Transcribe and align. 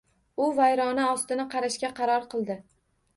U 0.43 0.45
vayrona 0.59 1.03
ostini 1.17 1.45
qarashga 1.51 1.91
qaror 2.01 2.25
qildi. 2.33 2.57